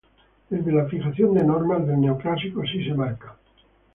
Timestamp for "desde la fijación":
0.49-1.35